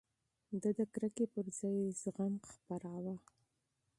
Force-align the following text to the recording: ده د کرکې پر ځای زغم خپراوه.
ده 0.61 0.69
د 0.77 0.79
کرکې 0.93 1.25
پر 1.33 1.45
ځای 1.59 1.79
زغم 2.01 2.33
خپراوه. 2.51 3.15